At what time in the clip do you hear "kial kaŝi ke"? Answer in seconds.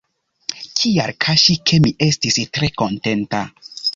0.79-1.79